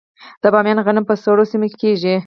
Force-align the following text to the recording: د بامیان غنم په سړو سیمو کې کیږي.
د 0.41 0.43
بامیان 0.53 0.79
غنم 0.85 1.05
په 1.09 1.15
سړو 1.23 1.43
سیمو 1.51 1.67
کې 1.71 1.77
کیږي. 1.81 2.15